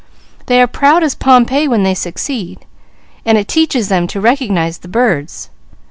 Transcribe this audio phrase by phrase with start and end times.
[0.47, 2.65] They are proud as Pompey when they succeed;
[3.23, 5.51] and it teaches them to recognize the birds.